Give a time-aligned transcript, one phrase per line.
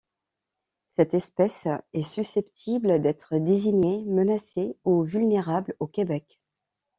[0.89, 6.39] Cette espèce est susceptible d'être désignée menacée ou vulnérable au Québec.